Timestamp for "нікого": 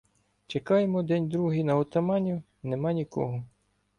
2.93-3.43